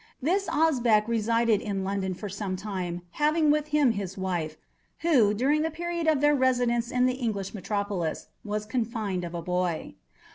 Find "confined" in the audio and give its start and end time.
8.65-9.23